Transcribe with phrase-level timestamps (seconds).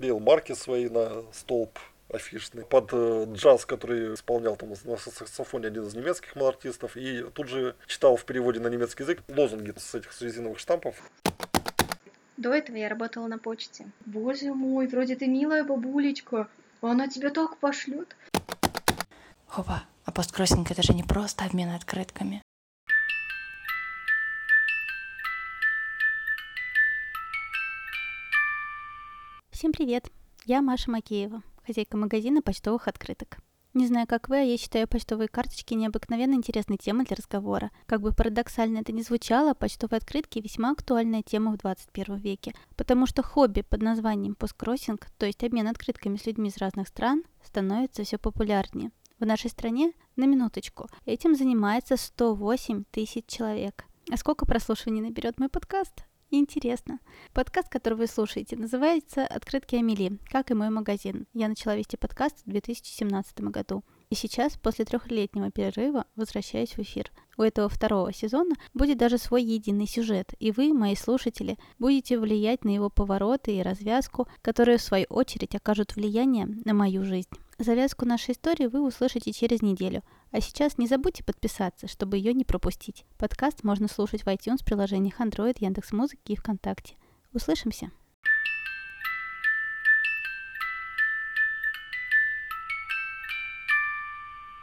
[0.00, 1.78] клеил марки свои на столб
[2.08, 7.48] афишный под э, джаз, который исполнял там на саксофоне один из немецких артистов, и тут
[7.48, 10.96] же читал в переводе на немецкий язык лозунги с этих резиновых штампов.
[12.38, 13.84] До этого я работала на почте.
[14.06, 16.48] Боже мой, вроде ты милая бабулечка,
[16.80, 18.16] а она тебя так пошлет.
[19.50, 22.42] Опа, а посткроссинг это же не просто обмен открытками.
[29.60, 30.10] Всем привет!
[30.46, 33.40] Я Маша Макеева, хозяйка магазина почтовых открыток.
[33.74, 37.70] Не знаю, как вы, а я считаю почтовые карточки необыкновенно интересной темой для разговора.
[37.84, 43.04] Как бы парадоксально это ни звучало, почтовые открытки весьма актуальная тема в 21 веке, потому
[43.04, 48.02] что хобби под названием посткроссинг, то есть обмен открытками с людьми из разных стран, становится
[48.02, 48.92] все популярнее.
[49.18, 53.84] В нашей стране, на минуточку, этим занимается 108 тысяч человек.
[54.10, 56.06] А сколько прослушиваний наберет мой подкаст?
[56.32, 57.00] Интересно.
[57.32, 61.26] Подкаст, который вы слушаете, называется «Открытки Амели», как и мой магазин.
[61.34, 63.82] Я начала вести подкаст в 2017 году.
[64.10, 67.10] И сейчас, после трехлетнего перерыва, возвращаюсь в эфир.
[67.36, 72.64] У этого второго сезона будет даже свой единый сюжет, и вы, мои слушатели, будете влиять
[72.64, 77.30] на его повороты и развязку, которые, в свою очередь, окажут влияние на мою жизнь.
[77.62, 80.02] Завязку нашей истории вы услышите через неделю.
[80.30, 83.04] А сейчас не забудьте подписаться, чтобы ее не пропустить.
[83.18, 86.94] Подкаст можно слушать в iTunes, приложениях Android, Яндекс.Музыки и ВКонтакте.
[87.34, 87.90] Услышимся!